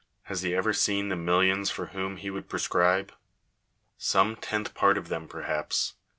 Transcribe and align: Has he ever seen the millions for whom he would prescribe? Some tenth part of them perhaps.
Has 0.23 0.41
he 0.41 0.55
ever 0.55 0.73
seen 0.73 1.09
the 1.09 1.15
millions 1.15 1.69
for 1.69 1.85
whom 1.93 2.17
he 2.17 2.31
would 2.31 2.49
prescribe? 2.49 3.11
Some 3.99 4.35
tenth 4.35 4.73
part 4.73 4.97
of 4.97 5.09
them 5.09 5.27
perhaps. 5.27 5.93